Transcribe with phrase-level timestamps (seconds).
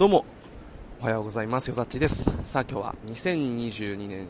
[0.00, 0.24] どうも。
[1.02, 1.68] おはようございます。
[1.68, 2.24] よざっちです。
[2.42, 4.28] さあ今日は2022年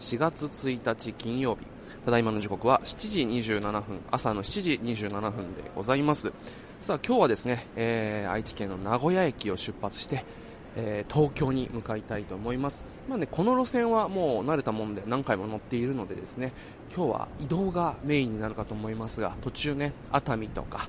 [0.00, 1.66] 4月1日金曜日。
[2.06, 3.10] ただいまの時刻は7
[3.42, 6.32] 時27分朝の7時27分でございます。
[6.80, 10.24] さあ今日はですね、えー、愛知県の名古屋駅を出発して
[10.76, 16.52] えー、東京に向かいたいと思います、まあね、この路線はもう慣れたもんで何回も乗っているのでですね
[16.94, 20.88] 今日は移動がメインになるかと思いますが途中ね熱海とか、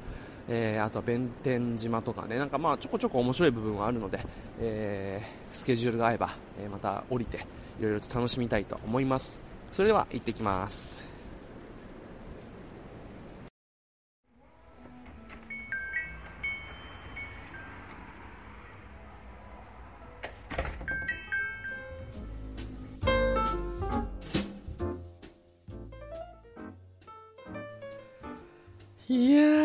[0.54, 4.20] えー、あとは弁天島とかねなんかまあちょこちょこ面白い部分はあるので、
[4.60, 7.38] えー、スケジュールが合えば、えまた降りて
[7.80, 9.40] いろいろ楽しみたいと思います。
[9.72, 11.12] それでは行ってきます。
[29.08, 29.61] いや、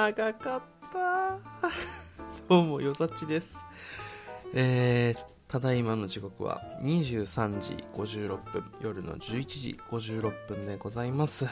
[0.00, 1.38] 長かった。
[2.48, 3.66] どうも、よさちです。
[4.54, 11.46] えー、ただいまの時刻は23時56分、夜の11時56分でございます。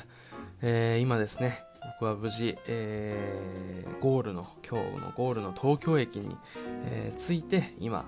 [0.62, 1.62] えー、今ですね、
[2.00, 6.34] 僕は無事、えー、ゴールの、今日のゴールの東京駅に、
[6.86, 8.06] えー、着いて、今、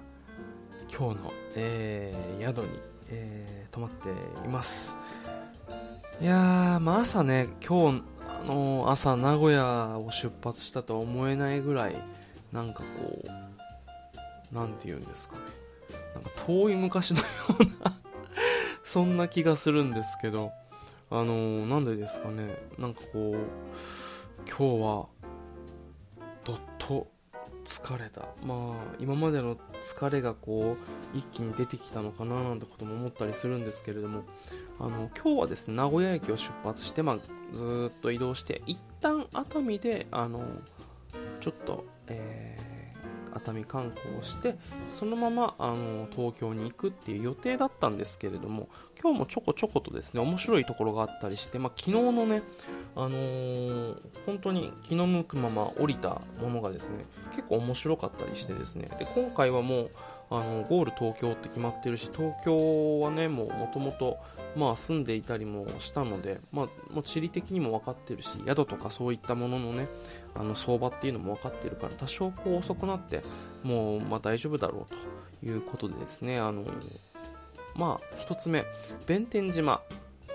[0.91, 4.09] 今日の、えー、宿に、えー、泊まって
[4.47, 4.97] います。
[6.19, 8.03] いやー、まあ、朝ね、今日、
[8.41, 11.97] あの、朝名古屋を出発したとは思えないぐらい、
[12.53, 13.29] なんかこう、
[14.53, 15.43] 何て言うんですかね。
[16.15, 17.25] なんか遠い昔のよ
[17.61, 17.99] うな
[18.85, 20.53] そんな気がするんですけど、
[21.11, 22.57] あのー、なんでですかね。
[22.79, 23.37] なんかこう、
[24.49, 25.07] 今日は、
[27.64, 28.22] 疲れた。
[28.44, 30.77] まあ、今までの疲れがこ
[31.14, 34.25] う、一気に出てきたのかななんてことも思ったりするんですけれども、
[34.78, 37.19] あの、今日はですね、名古屋駅を出発して、まあ、
[37.53, 40.42] ずっと移動して、一旦熱海で、あの、
[41.41, 42.70] ちょっと、えー
[43.34, 44.56] 熱海観光をして
[44.89, 48.69] そのままあの東京に行くっていう予定だったんですけれども
[49.00, 52.43] 今日もちょこちょことですね面白いところがあったりして、まあ、昨日のね、
[52.97, 53.97] あのー、
[54.27, 59.91] 本当に気の向くまま降りたものがですね結構面白かったりしてですねで今回はもう
[60.31, 64.19] あのゴール東京って決まってるし東京はねもともと
[64.56, 69.88] まあ、住んでいたりもしたので、まあ、もう地理的にも分かってるし宿とかそういったもののね
[70.34, 73.22] あの相場っていうのも分かってるから多少こう遅くなって
[73.62, 74.94] もうまあ大丈夫だろう
[75.44, 76.65] ということでですねあの
[77.75, 78.65] まあ1つ目
[79.06, 79.81] 弁天島。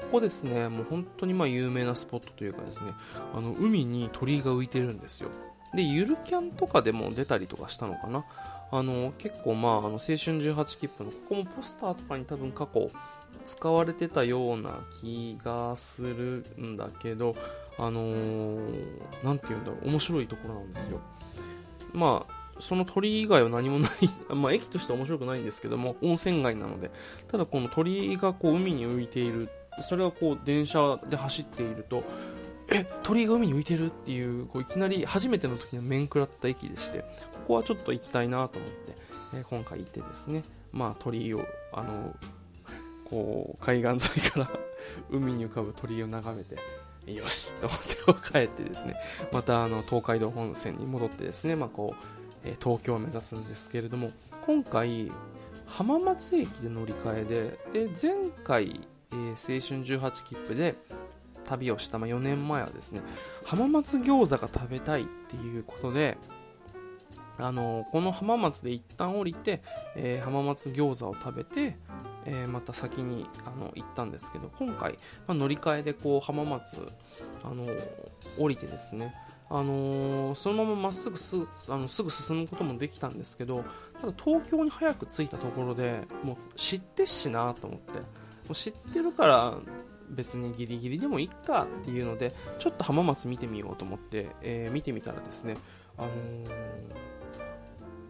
[0.05, 2.91] ここですねもう本当にまあ有名なスポットというかですね
[3.33, 5.29] あの海に鳥居が浮いてるんですよ。
[5.73, 8.23] でゆるキャンとかでも出たりとかしたのかな。
[8.71, 12.89] あの結構まああの青春18切符のここもポスターとかに多分過去
[13.45, 17.35] 使われてたような気がするんだけど、
[17.77, 21.01] あのー、て言うんだろう、面白いところなんですよ。
[21.93, 23.91] まあ、その鳥以外は何もない、
[24.33, 26.91] まあ、駅としては面白くないんですけども、温泉街なので、
[27.27, 29.49] ただこの鳥がこう海に浮いている、
[29.81, 32.03] それがこう電車で走っていると、
[32.71, 38.95] え、鳥が海に浮いてるっていう、こういきなり初めての時に面食らった駅でして、ここはちょっと行きたいなと思って、
[39.35, 42.15] えー、今回行ってですね、まあ鳥を、あの、
[43.09, 44.49] こう海岸沿いから
[45.09, 46.57] 海に浮かぶ鳥居を眺めて
[47.11, 48.95] よしと思って帰ってですね。
[49.31, 52.15] またあの東海道本線に戻ってですね、まあこう
[52.61, 54.11] 東京を目指すんですけれども
[54.45, 55.11] 今回
[55.65, 60.75] 浜松駅で乗り換えでで前回、えー、青春18切符で
[61.45, 63.01] 旅をした、まあ、4年前はですね
[63.43, 66.17] 浜松餃子が食べたいっていうことで
[67.37, 69.61] あのこの浜松で一旦降りて、
[69.95, 71.75] えー、浜松餃子を食べて
[72.25, 74.93] えー、また先にあの行ったんですけど今回、
[75.27, 76.87] まあ、乗り換えでこう浜松
[77.43, 77.65] あの
[78.37, 79.13] 降りてですね
[79.49, 81.35] あのー、そのまままっすぐす
[81.69, 83.63] あのすぐ進むこともできたんですけど
[84.01, 88.05] ただ東京に早く着いたところでもう知ってっしなと思っても
[88.51, 89.53] う知ってるから
[90.09, 95.55] 別にギリギリでもいいかっていうのでちょっと浜松見てみようと思って、えー、見てみたらですね、
[95.97, 96.95] あのー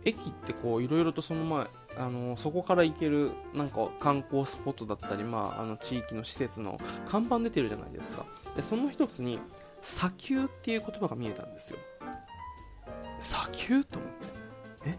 [0.05, 1.67] 駅ってこういろいろとその前
[1.97, 8.25] あのそこから行けるなんか観光スポットだったり、まあ、あの地域の施設の看板出てるじゃないですか。
[8.55, 9.39] でその一つに
[9.81, 11.79] 砂丘っていう言葉が見えたんですよ。
[13.19, 14.89] 砂丘と思って。
[14.91, 14.97] え？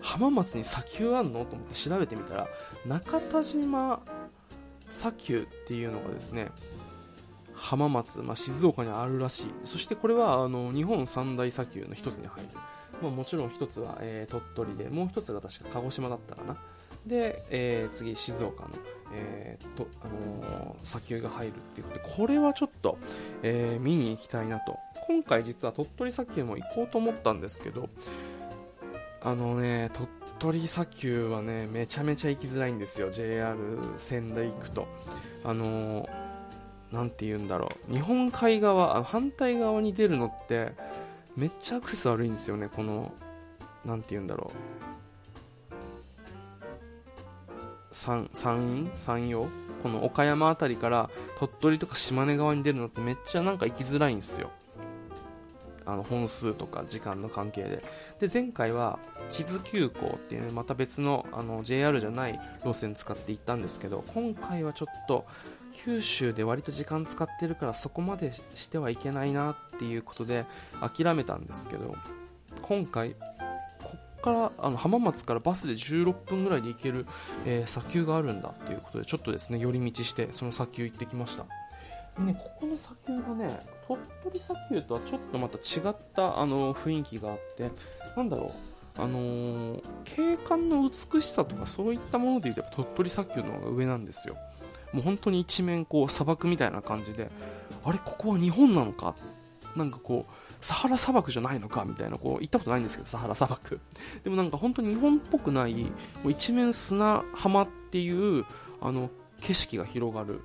[0.00, 1.44] 浜松に砂丘あんの？
[1.44, 2.48] と思って調べてみたら
[2.86, 4.00] 中田島
[4.88, 6.48] 砂丘っていうのがですね
[7.54, 9.50] 浜松、まあ、静岡にあるらしい。
[9.64, 12.48] そしてこれはあの日本三大砂丘の一つに入る。
[13.02, 16.56] まあ、もちろん一つは、えー、鳥取でもう一つが確か鹿児島だったかな。
[17.06, 18.70] で、えー、次静岡の、
[19.14, 22.98] えー、とあのー、砂丘が入るっていうことでこれはちょっと、
[23.42, 24.76] えー、見に行きたいなと。
[25.06, 27.88] 今回実は鳥取砂丘も行こうと思ったんですけど
[29.22, 30.08] あのね鳥
[30.38, 33.10] 取砂丘はねめちゃめちゃ行きづらいんですよ。
[33.10, 33.56] JR
[33.96, 34.86] 仙台行くと。
[35.44, 36.08] あの
[36.92, 37.92] なんて言うんだろう。
[37.92, 40.72] 日本海側反対側に出るのって
[41.38, 43.12] めっちゃアクセス悪いんですよねこの
[43.84, 44.56] なんて言うんだろう。
[47.92, 49.48] 山陰山陽
[49.82, 54.50] この岡山辺りから鳥取とか島根側に出るのってめっちゃなんか行きづらいんですよ。
[55.86, 57.82] あの本数とか時間の関係で。
[58.18, 58.98] で前回は
[59.30, 65.24] 地図急行っていう、ね、また別のあの JR じゃない路線使って行ったんですけど今回はちょっと
[65.72, 70.44] 九州で割と時間使ってるからそこまでしてはいけないなっていうことで
[70.80, 71.96] 諦めたんですけど
[72.62, 73.14] 今回
[73.82, 77.06] こっからあの浜松からバスで16分ぐらいで行ける、
[77.46, 81.44] えー、砂丘があるんだっていうことでちょっとですね寄り道してその砂丘行ってきました。
[82.18, 87.70] ね、ここの砂丘がね鳥取砂丘とはちょっとまた違ったあの雰囲気があって
[88.16, 88.52] なんだろ
[88.98, 94.36] うあのー、景観の美しさとかそういったもので言うと鳥取砂丘の方が上なんですよ。
[94.92, 97.30] もう本当に一面こう砂漠みたいな感じで
[97.84, 99.14] あれここは日本なのか？
[99.76, 101.84] なんかこうサハラ砂漠じゃないのか？
[101.84, 103.80] みたいなこう行ったことないんですけどサハラ砂漠。
[104.24, 105.90] でもなんか本当に日本っぽくないも
[106.24, 108.44] う一面砂浜っていう
[108.80, 110.40] あの景色が広がる。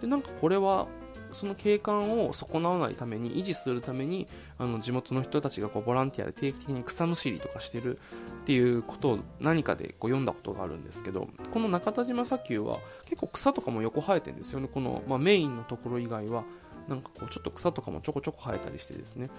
[0.00, 0.86] でなんかこれは
[1.32, 4.26] その景観を損なわないために維持するために
[4.58, 7.98] あの地元の人たちがこうボランティアで定期的に草むしりとかしてる
[8.42, 14.68] っていうことを何かでこう読んだことがあるんですけどこの中田島砂丘は結構草とかも横生えてるんですよね。
[14.72, 16.44] この、まあ、メインのところ以外は
[16.88, 19.30] なんかこうちょっと草とかもちょこちょこ生えたりしてですね。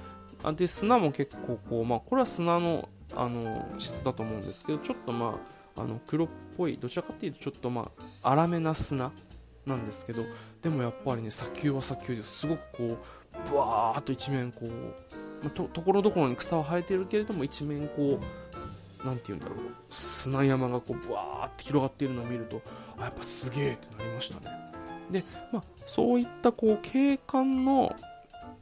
[0.44, 5.40] あで砂も結構こう、まあ、これは砂のあの質だと思うんですけどちょっとま
[5.76, 6.28] ああの黒っ
[6.58, 7.90] ぽいどちらかというとちょっとま
[8.24, 9.12] あ粗めな砂
[9.70, 10.24] なんですけど
[10.62, 19.58] でもやっぱりね砂丘は砂丘ですごくこうブワーっと一面こう、まとところどころに草は生えてるけれども一面こう何て言うんだろう
[19.90, 22.62] 砂山がこうブワーって広がっているのを見ると
[22.98, 24.56] あやっぱすげえってなりましたね。
[25.12, 27.96] で、まあ、そういったこう景観の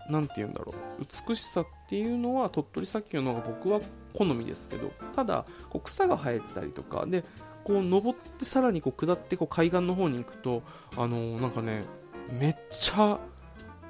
[0.10, 3.82] 何て言うんだろう美しさっていうのは鳥取砂丘の方が僕は
[4.18, 7.24] 好みですけどただこう草が生えてたりとかで
[7.64, 10.64] こう登ってさらにこう下ってこう海岸の方に行くと
[10.96, 11.84] あの、なんかね
[12.32, 13.20] めっちゃ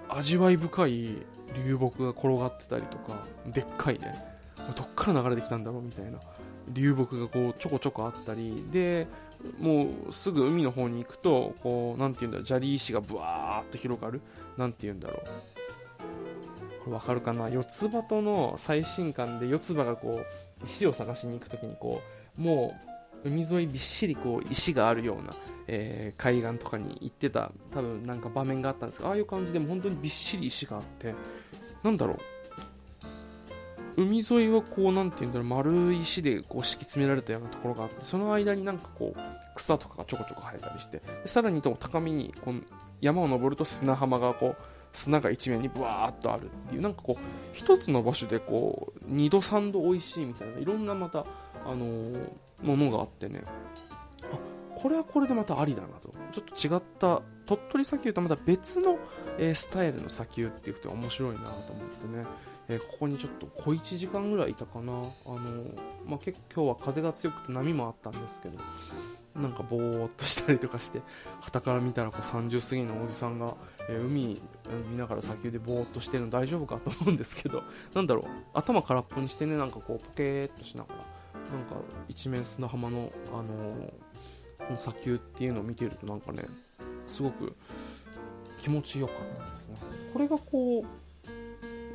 [0.09, 1.15] 味わい深い
[1.65, 4.13] 流木が転がってたりとかでっかいね
[4.75, 6.19] どっから流れてきたんだろうみたいな
[6.69, 9.07] 流木がこうちょこちょこあったりで
[9.59, 14.21] もうすぐ海の方に行くとこうなて言うんだろう砂利石がブワーっと広がる
[14.57, 15.56] なんて言うんだろう。
[16.89, 17.49] わかるかな？
[17.49, 22.01] 四つ葉との最新刊で四つ葉がこう石を探しに行く時にこ
[22.37, 22.75] うも
[23.23, 25.33] う海沿いびっしりこう石があるような、
[25.67, 31.15] えー、海岸とかに行ってた多分なんか場面があったんですがああいう感じでも本当にびっしり石があって
[31.83, 32.17] なんだろう？
[33.97, 35.47] 海沿いはこうなんていうんだろう？
[35.47, 39.19] 丸い石でこう敷き詰められたようなところがあってその間になんかこう
[39.55, 42.61] 草とかがちょこちょこ生えたりしてさらにと高みにこの
[43.01, 44.57] 山を登ると砂浜がこう
[44.93, 47.23] 砂が一面にブワーっとあるっていうなんかこう
[47.53, 51.25] 一つの場所でこう2度3度美味しいみたいないろんなまた
[51.65, 52.29] あのー
[52.61, 53.41] ものがあってね。
[53.45, 54.37] あ
[54.75, 56.13] これはこれでまたありだなと。
[56.31, 58.97] ちょっと違った鳥取砂丘とまた別の、
[59.37, 62.25] えー、スタイルの砂丘っていうこと面白いなと思ってね、
[62.67, 64.91] えー、ここにちょっと小1時間ぐらいいたかな。
[64.91, 65.05] あの
[66.05, 68.57] まあ、結構今日は風が強くて波もあったんですけど。
[69.37, 71.01] なんかぼーっとしたりとかして
[71.41, 73.55] 旗から見たらこう30過ぎのおじさんが、
[73.89, 74.41] えー、海
[74.89, 77.63] 見ながら砂丘でぼーっとしてるの大丈夫かと思うんですけど
[77.93, 80.95] なんだろう頭空っぽにしてねなんかこうポケーっとしながら
[81.51, 81.75] なんか
[82.07, 86.45] 一面砂浜の、あのー、砂丘っていうのを見てるとなんかね
[87.05, 87.55] すごく
[88.59, 89.77] 気持ちよかったですね。
[90.11, 91.06] これがこう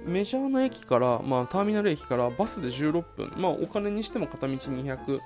[0.04, 5.20] メジャーな駅から、まあ、ターミナル駅からバスで16分、まあ、お金にしても片道290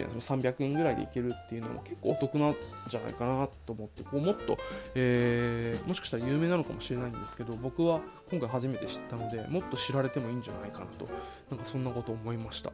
[0.00, 2.56] 円、その300円ぐらいで行けるっていうのも結構お得なん
[2.88, 4.58] じゃないかなと思って、こうもっと、
[4.94, 11.08] えー、もしかしたら有名なのかもしれないんですけど、僕は今回初めて知ったので、もっと知られてもいいんじゃないかなと、
[11.50, 12.72] なんかそんなこと思いました。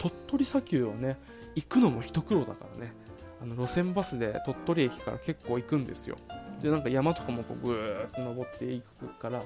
[0.00, 1.18] 鳥取砂丘をね
[1.54, 2.94] 行くのも一苦労だからね
[3.42, 6.16] あの路線バスで鳥取駅から結構行くんですよ
[6.60, 9.42] でなんか山とかもこうぐーっと登っていくから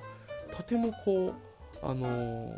[0.56, 1.34] とてもこ
[1.82, 2.52] うあのー、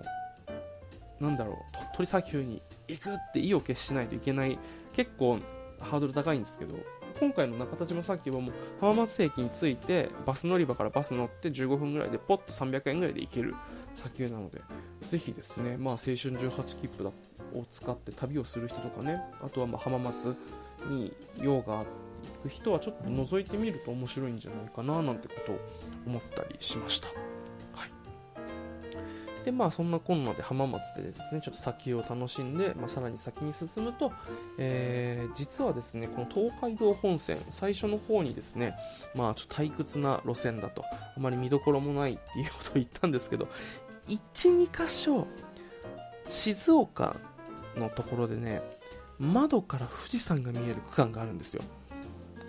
[1.21, 1.57] なんだろう
[1.97, 4.59] 鳥取砂丘に行くって意を決しないといけない
[4.93, 5.39] 結構
[5.81, 6.75] ハードル高いんですけど
[7.19, 13.55] 今回の中田島砂丘はもう浜松駅に着いてバス乗り場からバス乗って15分ぐらいでポッと300円ぐらいで行ける
[13.95, 14.61] 砂丘なので
[15.03, 17.11] ぜひですね、まあ、青春18切符だ
[17.55, 20.37] を使って旅をする人とかねあとはま浜松
[20.89, 21.87] に用が行
[22.43, 25.59] く人はちょっと覗いてみると面白いんじゃないかななんてことを
[26.07, 27.09] 思ったりしました、
[29.47, 34.13] でまあそんなこんなで浜松でですねちょっと先を楽しんで、まあ、さらに先に進むと、
[34.59, 38.75] えー、実はですねこの東海道本線最初の方にですね
[39.15, 40.83] まあちょっと退屈な路線だと
[41.17, 43.47] あまり見どころもないっていうことを言ったんですけど
[44.09, 45.29] 12箇所
[46.29, 47.15] 静岡
[47.77, 48.63] のところでね
[49.21, 51.63] 窓から富士山が見える区間があるんですよ。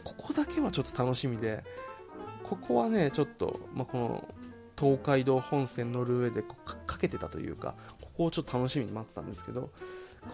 [0.04, 1.64] ここだけはちょっと楽しみで
[2.44, 4.28] ここはねちょっと、まあ、この
[4.80, 6.44] 東海道本線乗る上で
[6.98, 9.70] かけてたというかここをちょっと楽しみに待ってたんですけど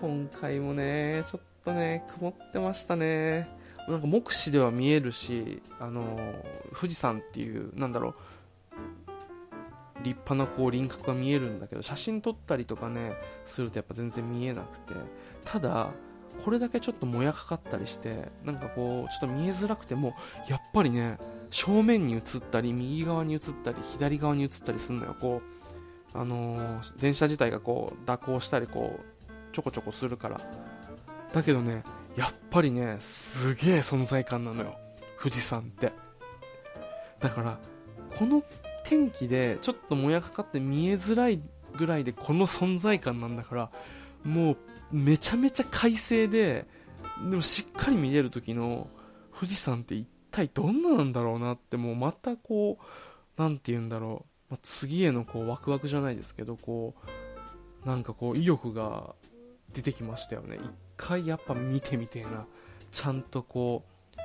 [0.01, 3.48] 今回もねちょっとね曇ってましたね。
[3.88, 6.17] なんか目視では見えるし、あの
[6.74, 8.13] 富士山っていうなんだろう
[10.03, 13.13] 立派なこう輪郭が見えるんだけど写真撮ったりとかね
[13.46, 14.93] するとやっぱ全然見えなくて。
[15.43, 15.91] ただ
[16.43, 20.15] これだけちょっともやかかったりしてなんかこうちょっと見えづらくても
[20.50, 21.20] やっぱりね
[21.51, 25.15] 正面に映ったり右側に映ったり左側に映ったりするのよ。
[25.20, 25.52] こう
[26.13, 30.41] あのー、電車自体がこう蛇行したりこうちょこちょこするから。
[31.32, 31.84] だけどね
[32.15, 34.75] やっぱりねすげえ存在感なのよ。
[35.20, 35.91] 富士山って。
[37.20, 37.60] だから
[38.17, 38.43] この
[38.84, 41.41] 天気でちょっともやかかって見えづらい
[41.75, 43.72] ぐらいでこの存在感なんだから
[44.24, 44.58] もう
[44.91, 46.67] めちゃめちゃ快晴で
[47.29, 48.88] でもしっかり見れる時の
[49.34, 52.84] 富士山って一体どんななんだろうなってもうまたこう
[53.41, 56.93] 何て言うんだろう、まあ、次へのこうワクワクじゃないですけどこ
[57.83, 59.15] うなんかこう意欲が
[59.74, 60.60] 出てきましたよね。
[60.63, 62.45] 一回やっぱ見てみてえな。
[62.91, 63.83] ちゃんとこ
[64.15, 64.19] う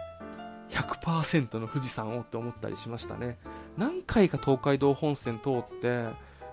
[0.70, 3.38] 100%の富士山をって思ったりしましたね。
[3.78, 6.08] 何回か東海道本線通って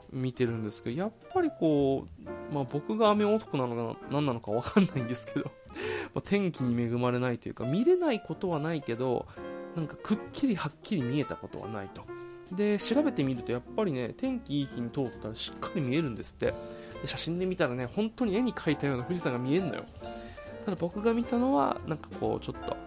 [0.10, 2.08] 見てるんですけどやっぱりこ
[2.51, 5.51] う、まあ、僕が雨男なのか何なのか分かんないんですけど
[6.15, 9.25] ま天気に恵まれないというか見れないことはないけど
[9.75, 12.05] なんかくっきりはっきり見えたことはないと。
[12.52, 16.54] で調べてみるとやっぱりね天気いい日に通ったらしっかり見えるんですって。
[17.02, 19.86] で写真で見たらね本当に絵に描いたような富士山が見えるのよ。
[20.66, 22.78] ただ僕が見たのはなんかこうちょっと、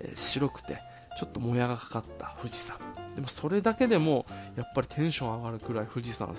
[0.00, 0.78] えー、白くて
[1.18, 2.76] ちょっともやがかかった富士山。
[3.14, 6.34] でもそれだけでもやっぱりテンション上がるくらい富士山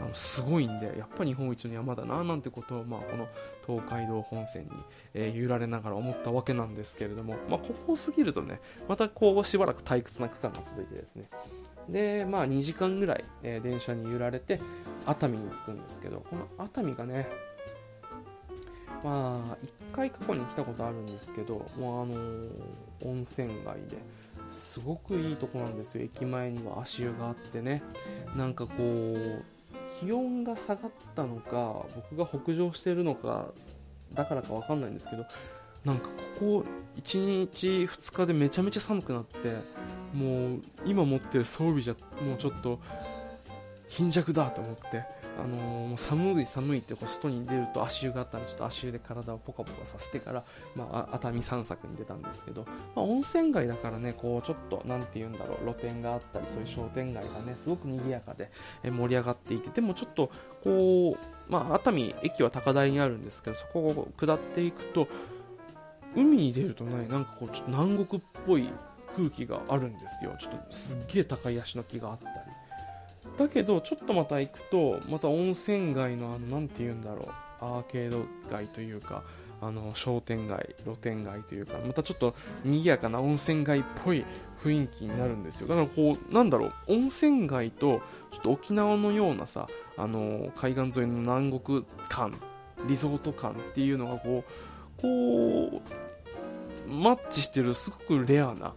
[0.00, 3.28] あのすごいんでやっぱ日本一の山だななんてことを、まあ、この
[3.66, 4.70] 東海道本線に、
[5.14, 11.28] えー、揺られながら思ったわけなんですけれども、まあ、ここを過ぎるとねまたこうしばらく退屈な区間が続いてですね。
[11.88, 14.60] でまあ2時間ぐらい、えー、電車に揺られて
[15.06, 17.28] 熱海に着くんですけどこの熱海がね
[19.02, 19.56] まあ
[19.92, 23.98] 1回過去に来たことあるんですけどもうあのー、温泉街で
[24.52, 26.04] すごくいいとこなんですよ。
[26.04, 27.82] 駅前には足湯があってね。
[28.34, 29.44] なんかこう
[30.00, 33.48] 気温が下がったのか僕が北上しているのか
[34.14, 35.24] だからか分かんないんですけど
[35.84, 36.64] なんかここ
[37.02, 39.56] 1日2日でめちゃめちゃ寒くなって
[40.14, 42.80] もう今持ってる装備じゃもうちょっと
[43.88, 45.04] 貧弱だと思って
[45.42, 50.44] あのー、寒い寒いってこう外に出ると足湯があったんでちょっと足湯で体をポカポカさせてから、
[50.76, 58.50] まあ、熱海散策に出たんですけど、まあ、温泉街だからねこうちょっと何て言うんだろう露店があったりそういう商店街がねすごく賑やかで
[58.84, 60.30] 盛り上がっていてでもちょっと
[60.62, 65.08] こう、まあ、熱海駅は高台にあるんですけどそこを下っていくと
[66.14, 68.68] 海に出るとねなんかこうちょっと南国っぽい
[69.16, 70.34] 空気があるんですよ。
[70.38, 72.59] ちょっとすっげえ高いヤシの木があったり。
[73.40, 77.30] だけどちょっとまた行くとまた温泉街のあの何て言うんだろ
[77.62, 79.22] うアーケード街というか
[79.62, 84.26] あの商店街露店街というかまたちょっと賑やかな温泉街っぽい
[84.62, 85.68] 雰囲気になるんですよ。
[85.68, 89.66] だからこうなんだろう温泉街とちょっと沖縄のようなさ
[89.96, 92.34] あの海岸沿いの南国感
[92.86, 94.44] リゾート感っていうのがこ
[94.98, 95.82] うこ
[96.88, 98.74] うマッチしてるすごくレアな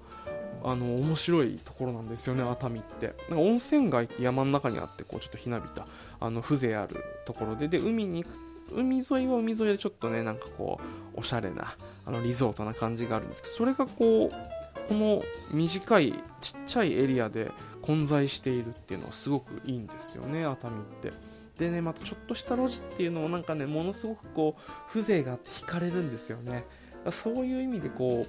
[0.64, 3.14] あの面白いところなんですよね熱海って。
[3.30, 5.88] なんか温泉街って山の中にあってこうちょっとひなびた
[6.20, 7.68] あの風情あるところで。
[7.68, 10.80] で海に行く海沿いは海沿いでちょっとねなんかこ
[11.16, 17.52] うおしゃれなあのリゾートな感じがあるんですけどそれがこうこの短いちっちゃいエリアで
[17.82, 21.12] 混在しているっていうのはすごくいいんですよね熱海って。
[21.58, 26.66] でねまたちょっとした路地っていうのもなんかねものすごくこう風情があって惹かれるんですよね。
[27.10, 28.26] そういう意味でこ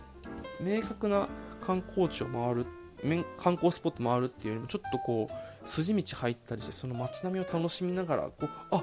[0.61, 1.29] う明確な
[1.67, 2.67] 観光地を回る
[3.37, 8.83] 観光スポット回るっていうよりもちょっとこう筋道入ったりしてその街並みを楽しみながらこうあ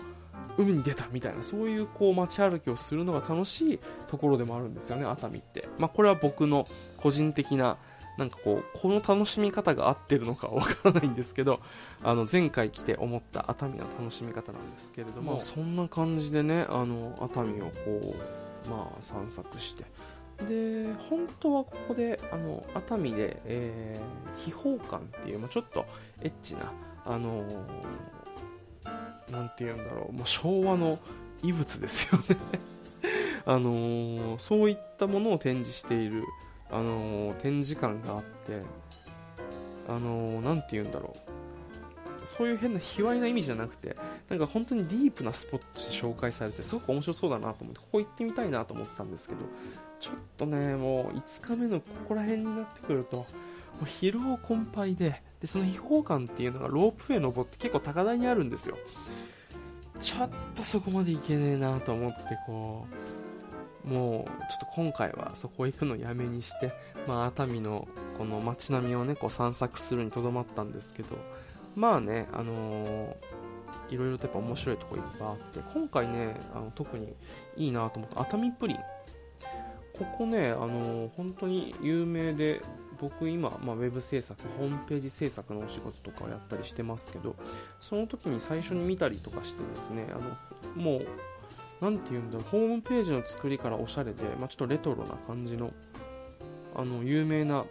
[0.57, 7.77] 海に出たみたいなそういうこう街歩きをするのが楽しいところでもあるんですよね熱海って、まあ、これは僕の個人的な
[8.17, 11.59] なんかこうこの楽しみ方が合ってるのかわからないんですけど
[12.03, 18.15] あの前回来て思った熱海の楽しみ方なんですけれども、まあ、そんな感じでねあの熱海をこ
[18.65, 19.85] うまあ散策して
[20.47, 25.85] で本当はここであの熱海で、えー、秘宝館っていう、まあ、ちょっと
[26.21, 26.71] エッチな、
[27.05, 30.99] あのー、なんて言うんだろうもう昭和の
[31.43, 32.37] 遺物ですよね。
[33.45, 36.23] あのー、そういったものを展示している、
[36.69, 38.61] あのー、展示館があって
[39.87, 41.30] あのー、て言うんだろう。
[42.37, 43.97] そういう変な卑猥な意味じゃなくて
[44.29, 49.41] なんか本当にディープなスポットとして紹介されてすごく面白そうだなと思ってここ行ってみたいなと思ってたんですけど
[49.99, 53.25] ちょっとねもう5日目のここら辺になってくるとも
[53.81, 58.77] う疲労困憊ででその秘宝館っていうのがロープウェイ登って結構高台にあるんですよ。
[59.99, 62.87] ちょっとそこまで行けねえなと思ってこ
[63.85, 66.73] うもうちょっと今回はそこ行くのやめにして、
[67.07, 71.17] まあ、熱海のこの街並みをねこう散策するにとどまったんですけど
[71.75, 73.15] まあねあのー
[73.91, 77.13] いろいろとやっぱ面白いとこいっぱいあって今回ねあの特に
[77.57, 78.77] いいなと思った熱海プリン。
[79.93, 82.61] ここねあの本当に有名で
[82.97, 87.35] 僕今、まあ、ウェブ制作ホームページ制作のお仕事とかをやったりしてますけど
[87.79, 91.07] その時に最初に見たりとかしてですねあのもう
[91.81, 95.71] 何て言うんだろうホームページの作りからおしゃれで、まあ、ちょっとレトロな感じの
[96.75, 97.65] あの有名な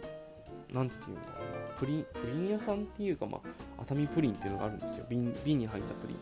[0.71, 5.05] 何て言うんだろうプリンプリン屋さんっていうか、まあ、熱海プリンっていうのがあるんですよ。
[5.09, 6.17] 瓶瓶に入ったプリン。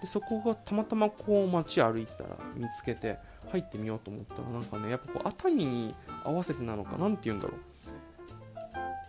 [0.00, 3.18] でそこがたまたまこう街歩いてたら見つけて
[3.50, 7.56] 入ってみようと思ったらなんかねやっぱこう熱海に合わせてなのか何て言うんだろう。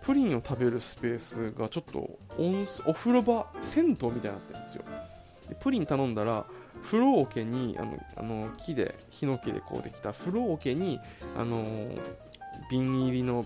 [0.01, 2.19] プリンを食べるスペースがちょっと
[2.85, 4.83] お風呂場銭湯みたいになってるんですよ。
[5.47, 6.45] でプリン頼んだら
[6.83, 10.99] 風呂桶にあのあの木でヒノキでこうできた風呂桶に
[11.37, 11.65] あの
[12.69, 13.45] 瓶入りの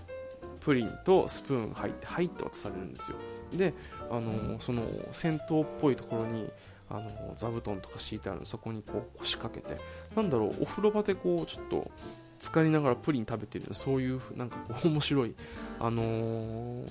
[0.64, 3.16] プリンとスプーンが入って入って渡されるんですよ。
[3.52, 3.74] で
[4.10, 6.48] あのその銭湯っぽいところに
[6.88, 9.80] あの座布団とか敷いてあるのそこにこう腰掛けて。
[10.14, 11.90] なんだろうお風呂場でこうちょっと
[12.38, 15.34] 浸かりながらプリン食べてるそういうなんかこう 面白い。
[15.80, 16.84] あのー、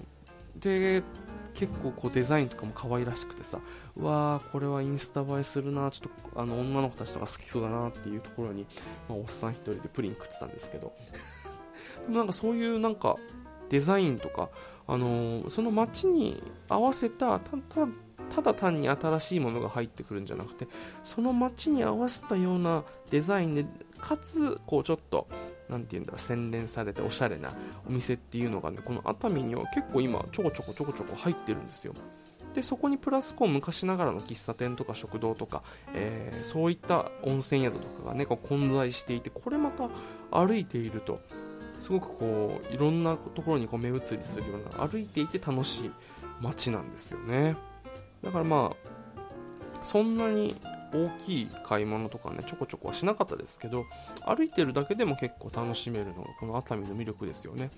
[0.59, 1.03] で
[1.53, 3.59] 結構こうデザインとかも可愛らしくてさ
[3.97, 8.65] うわーこれはインスタ映えするなちょっとあの女の子たちとか好きそうだなっていうところに、
[9.09, 10.93] まあ、おっさん1人でプリン食ってたんですけど。
[12.09, 13.17] なんかそういうなんか
[13.71, 14.49] デザインとか、
[14.85, 17.57] あのー、その街に合わせたた
[18.29, 20.67] ただ単に新しいものが入ってくるんじゃなくて
[21.03, 23.65] その街に合わせたようなデザインで
[23.99, 25.27] かつこうちょっと
[25.69, 27.49] 何て言うんだ洗練されておしゃれな
[27.87, 31.93] お店っていうのがねこの熱海には結構今ちょこちょこちょこちょこ入ってるんですよ。
[32.53, 39.89] でそこにプラスこう昔ながらの喫茶店とか食堂とか、えー、そういった温泉宿とかがねこう混在していてこれまた
[40.31, 41.21] 歩いていると
[41.81, 45.91] すごくこういろんなところにこう目移りするような歩いていて楽しい
[46.39, 47.57] 街なんですよね。
[48.23, 50.55] だからまあそんなに
[50.93, 53.85] 大きい買い物とかねちょこちょこはしなかったですけど
[54.25, 57.71] 歩いてるだけでも結構楽しめるのがこの熱海の魅力ですよね。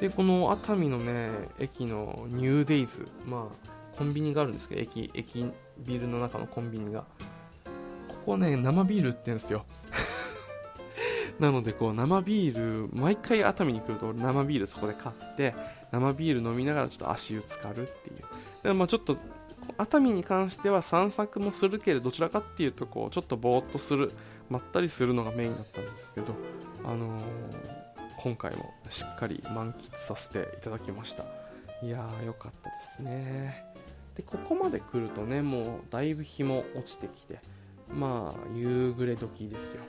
[0.00, 7.04] でこの熱海のね駅のニューデイズまあコンビニがあるんですけど駅駅ビルの中のコンビニが
[8.08, 9.66] ここね生ビール売ってんですよ。
[11.38, 15.54] なのでこう生ビール毎回熱海に来ると生ビールそこで買って
[15.92, 18.16] 生ビール飲みながらちょっと足湯浸かるっていう
[18.64, 19.16] でまあちょっと
[19.76, 24.12] 熱海に関しては散策もするけれどどちらかっていうとこうちょっとぼーっとする。
[24.50, 26.34] まったりするのがメインだったんですけど、
[26.84, 27.22] あのー、
[28.18, 31.24] 今回もしっかり満喫させていただきました。
[31.82, 33.64] いやーよかったですね。
[34.16, 37.38] でここまで来るとねもうだいぶ日も落ちてきて
[37.94, 39.82] まあ夕暮れ時ですよ。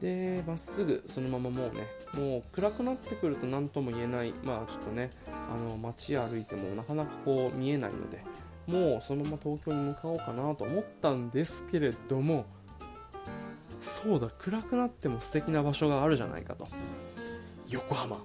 [0.00, 8.22] でまっすぐそのままもうねもう暗くなってくると何とも言えないまあちょっとねあの街歩いてもなかなかこう見えないので
[8.66, 12.44] もうそのまま東京に向かおうかなと思ったんですけれども
[13.80, 16.66] そうだ暗くなっても素敵な場所があるじゃないかと。
[17.68, 18.16] 横浜。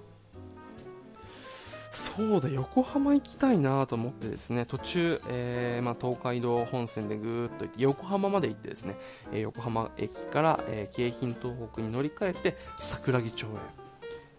[2.16, 8.96] そうだ横浜行きたいなと思ってですね途中、えー、まあ、東海道本線でぐーっと行って横浜まで行ってですね、
[9.32, 13.82] えー、横浜駅から、えー、京浜東北に乗り換えて桜木町へ。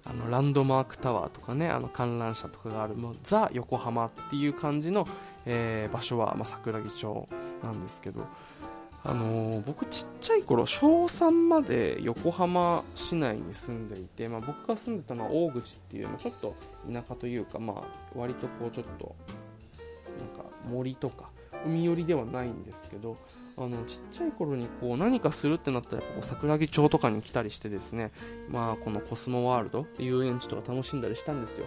[0.06, 5.08] あのランドマークタワーとかねあの観覧車とかがあるもうザ横浜っていう感じの、
[5.46, 7.30] え場所は、まあ、桜木町
[7.64, 8.28] なんですけど
[9.06, 16.56] あの、僕ちっちゃい頃小3まで横浜市内に住んでいて、まあ、僕が住んでたのは大口っていう、まあ、ちょっと
[16.92, 17.84] 田舎というか、まあ、
[18.16, 19.16] 割とこうちょっと
[20.18, 21.30] なんか森とか
[21.66, 23.18] 海寄りではないんですけど
[23.58, 28.12] あのちっちゃい頃にこう何かするってなったらこう桜木町とかに来たりしてですね、
[28.50, 31.66] まあ、このコスモワールド遊園地とか楽しんだりしたんですよ。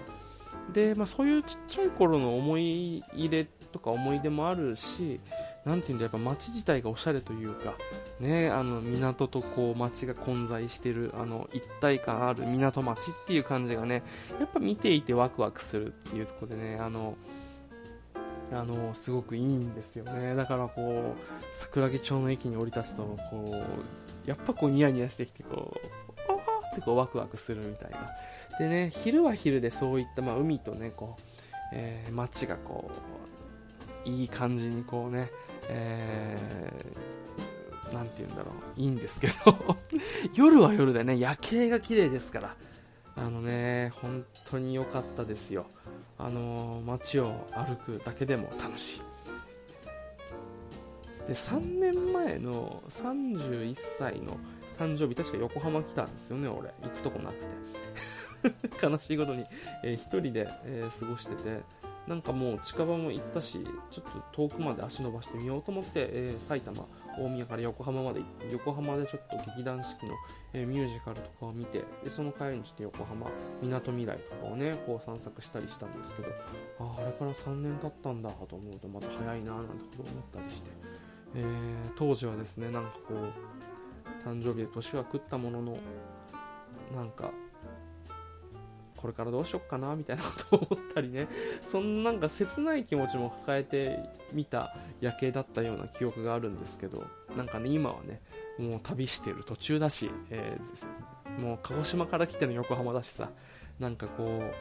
[0.72, 5.20] で、まあ、そういうちっちゃい頃の思い入れとか思い出もあるし
[5.66, 7.74] なんていうんだやっぱ街自体がおしゃれというか、
[8.20, 14.04] ね、あの港とこう街が混在してるあの一体感ある港町っていう感じがね
[14.38, 17.16] やっぱ見ていてワクワクするっていうところでねあの
[18.52, 20.36] あのすごくいいんですよね。
[20.36, 28.08] だからこう桜木町の駅に降り立つとこうやっぱこうニヤニヤしてきてこうあーってこうワクワクするみたいな。
[28.60, 31.22] でね昼は昼でそういった、まあ、海とねこう、
[31.72, 33.16] えー、街がこう
[34.08, 35.30] いい感じにこうね、
[35.68, 38.80] えー、なんて言うんだろう。
[38.80, 39.32] いいんですけど。
[40.34, 42.56] 夜は夜でね夜景が綺麗ですから。
[43.18, 45.66] あのね本当に良かったですよ。
[46.18, 49.02] あの街を歩くだけでも楽しい。
[51.26, 54.38] で3年前の31歳の
[54.78, 56.70] 誕生日確か横浜来たんですよね俺。
[56.82, 57.66] 行くとこなくて。
[58.86, 59.44] 悲しいことに、
[59.82, 61.62] えー、1人で、えー、過ごしてて。
[62.06, 66.86] なんかもう近場も行ったしちょっと遠くまで足伸ばしてみようと思って、えー、埼玉
[67.18, 70.14] 大宮から横浜まで行って横浜でちょっと劇団四季の、
[70.52, 73.28] えー、ミュージカルとかを見てでその帰りにして横浜
[73.60, 76.28] みなとみらいとかをねこう散策したりしたんですけど
[76.78, 80.70] ああれから3年経ったんだと思うとまた早いななんてこと思ったりして、
[81.34, 81.44] えー、
[81.96, 85.78] 当時はですねなんかこう誕生日で年は食ったものの
[86.94, 87.30] なんか
[88.96, 91.28] これからどうしよっかなみたいなことを思ったりね。
[91.60, 93.98] そんななんか切ない気持ちも抱えて
[94.32, 97.04] みた夜景だったような記憶があるんですけど
[97.36, 98.22] なんかね今はね
[98.58, 103.30] もう旅してる途中だし、えー、もう鹿児島から来ての横浜だしさ
[103.80, 104.54] なんかこう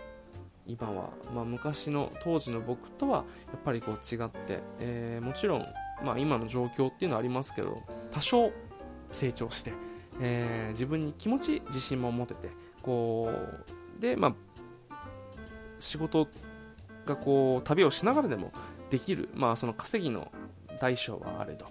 [0.68, 3.24] 今は、まあ、昔の当時の僕とはや
[3.58, 5.66] っぱりこう違って、えー、もちろん、
[6.04, 8.52] まあ、今の状況っていうのはありますけど多少
[9.12, 9.74] 成長して、
[10.20, 12.50] えー、自分に気持ち自信も持てて
[12.82, 14.36] こうで、ま
[14.90, 14.96] あ、
[15.80, 16.28] 仕事
[17.06, 18.52] がこう旅をしながらでも
[18.90, 20.32] できる、まあ、その稼ぎの
[20.80, 21.66] 大小はあれど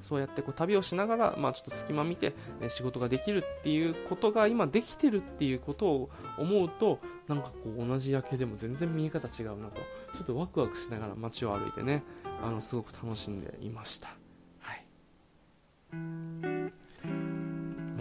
[0.00, 2.34] そうやってこう旅をしながら、まあ、ちょっと隙間見て
[2.68, 9.80] 仕事ができるっていうことが今できてるっていうことを思うとなんかこう同じ夜景でも全然見え方違うなと
[10.14, 12.04] ちょっとワクワクしながら街を歩いてね
[12.42, 14.25] あのすごく楽しんでいました。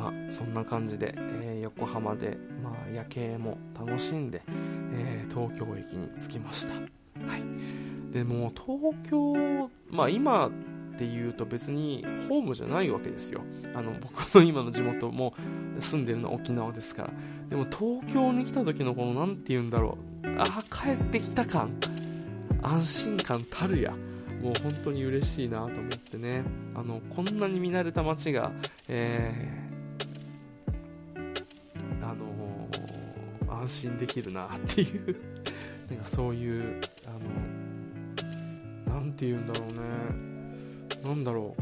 [0.06, 4.44] まあ、そんな感じで、えー、横浜で、まあ、夜景も楽しんで、
[4.94, 6.74] えー、東京駅に着きました。
[6.76, 6.80] は
[7.38, 10.52] い、でも東京、まあ、今っ
[10.98, 13.42] ていうと別にホームじゃないわけですよ。
[13.74, 15.34] あの僕の今の地元も
[15.80, 17.10] 住んでるのは沖縄ですから。
[17.50, 20.28] でも東京に来た時のこの何て言うんだろう。
[20.38, 21.72] ああ、帰ってきた感。
[22.62, 23.92] 安心感たるや。
[24.42, 26.44] もう本当に嬉しいなと思ってね。
[26.76, 28.52] あの、こんなに見慣れた街が、
[28.88, 29.65] えー
[33.66, 35.16] 安心できるなっていう。
[35.90, 37.10] なんかそういうあ
[38.90, 39.80] の何て言うんだろうね。
[41.04, 41.62] 何だろう。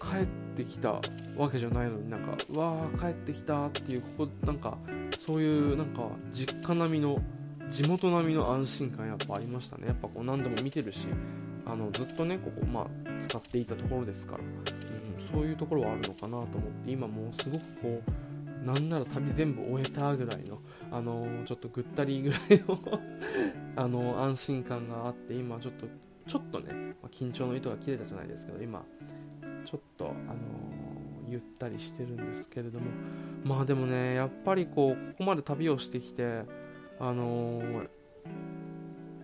[0.00, 1.00] 帰ってきた
[1.36, 4.76] わけじゃないのになんかうわー帰ってきたっていうここなんか
[5.18, 7.18] そういうなんか実家並みの
[7.70, 9.88] 地元並みの安心感やっぱありましたね。
[9.88, 11.08] やっぱこう何度も見てるし
[11.66, 12.86] あのずっとねここまあ
[13.18, 16.46] 使っていたところですから、うん、そういうところはあるのかなと思っ
[16.84, 18.23] て今もうすごくこう
[18.64, 22.78] なんなら旅全部終えたぐらいの、あのちょっとぐったりぐらいの
[23.76, 25.86] あの安心感があって、今ちょっと、
[26.26, 26.72] ちょっとね、
[27.02, 28.84] まあ、緊張の糸が切れたじゃないですけど、今、
[29.64, 30.34] ちょっと、あの
[31.28, 32.86] ゆったりしてるんですけれども、
[33.44, 36.42] まあでもね、やっぱりこう、ここまで旅をしてきて、
[37.00, 37.60] あの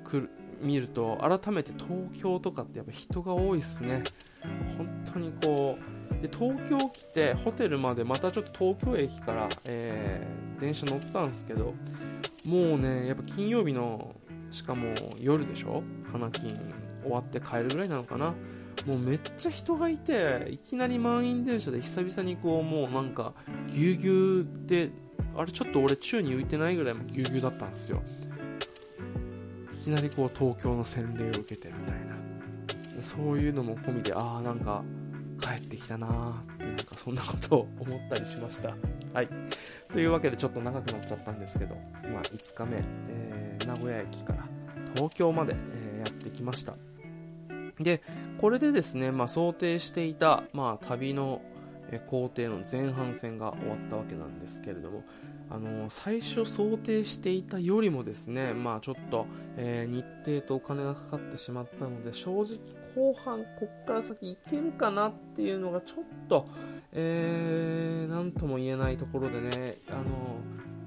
[0.05, 4.05] くる見ると改めて東京とかってやっぱ人が多いっすね。
[4.76, 11.74] 本当にこうで東京来てホテルまでまたちょっと東京駅から、えー、電車乗ったんですけど
[12.44, 14.14] もうねやっぱ金曜日の
[14.50, 15.82] しかも夜でしょ？
[16.12, 16.58] 花金
[17.02, 18.34] 終わって帰るぐらいなのかな？
[18.86, 23.32] もうめっちゃ人がいていきなり満員電車で久々にこうもうなんか
[23.68, 24.90] ぎゅうぎゅうで
[25.36, 28.02] あれちょっと俺宙に浮いてないぐらいぎゅうぎゅうだったんですよ。
[29.72, 33.02] いきなりこう東京の洗礼を受けてみたいな。
[33.02, 34.82] そういうのも込みでああなんか
[35.40, 38.74] 帰ってきたなーってなんかそんなことを思ったりしました。
[39.12, 39.29] はい。
[39.92, 41.74] というわけでちょっと長くなっちゃったんですけど、
[42.12, 44.44] まあ、5日目、えー、名古屋駅から
[44.94, 46.74] 東京まで、えー、やってきました。
[47.79, 48.03] で、
[48.38, 51.42] これでですね、まあ、想定していた、まあ、旅の
[52.07, 55.03] 工程の前半戦が終わったわけなんですけれども、
[55.50, 59.26] あの最初想定していたよりもですね、まあ、ちょっと、
[59.57, 62.59] えー、日程とお金がかかってしまったので正直
[62.94, 66.48] 後半こっから先いけるかなっていうのがちょっと、
[66.92, 70.38] えー、なんとも言えないところでね、あの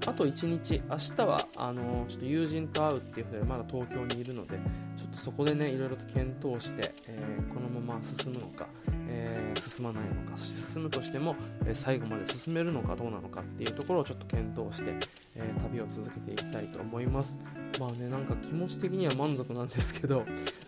[0.06, 4.58] あと1日、明日はあのちょっと友人と会うっていうことでまだ東京にいるので
[4.96, 8.66] ちょっとそこでねいろいろと検討して、えー、このまま進むのか、
[9.08, 11.36] えー、進まないのかそして進むとしても、
[11.66, 14.94] え、最後まで進めるのかどうなのかっていうところをちょっと検討して、
[15.34, 17.40] えー、旅を続けていきたいと思います。
[17.78, 20.24] まあねなんか気持ち的には満足なんですけど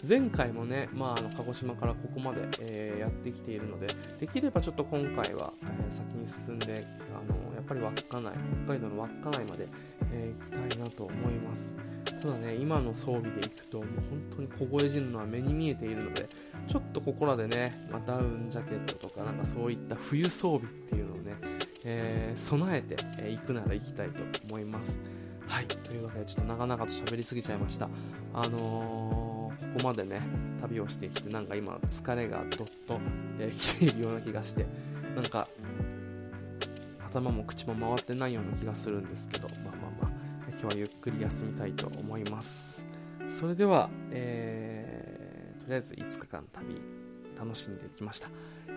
[0.06, 3.86] 前回もね、まあ、あの鹿児島からここまで、えやってきているので
[4.18, 8.32] できればちょっと今回は、え先に進んであのぱり稚内
[8.64, 9.68] 北海道の稚内まで、
[10.12, 11.76] え行きたいなと思います。
[12.20, 13.86] ただね今の装備で行くともう
[14.36, 16.28] 本当に凍え死ぬのは目に見えているので
[16.66, 21.36] ちょっとここらでね、まあ、ダウンジャケットとかなんかそういった冬装備っていうのをね、
[21.84, 25.00] えー、備えて、え行くなら行きたいと思います。
[25.46, 25.66] はい。
[25.66, 27.88] というわけでちょっと長々と喋りすぎちゃいました。
[28.34, 30.22] あのー、ここまでね
[30.60, 32.98] 旅をしてきてなんか今疲れがどっと、
[33.38, 34.66] えー、来ているような気がして
[35.14, 35.48] なんか
[37.20, 40.10] 頭も口も回ってないような気がするんですけどまあまあまあ
[40.50, 42.84] 今日はゆっくり休みたいと思います。
[43.28, 46.80] それでは、えー、とりあえず5日間旅
[47.36, 48.28] 楽しんできました、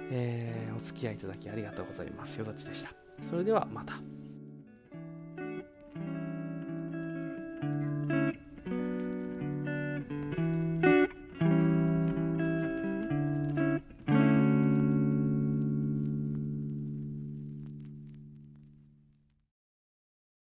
[0.10, 2.38] えー、お付き合いいただきありがとうございます。
[2.38, 2.90] よざちでした。
[3.22, 4.19] それではまた。